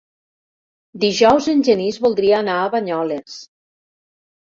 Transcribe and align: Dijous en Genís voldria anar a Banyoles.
Dijous 1.03 1.49
en 1.53 1.61
Genís 1.67 1.99
voldria 2.05 2.39
anar 2.45 2.55
a 2.61 2.71
Banyoles. 2.77 3.37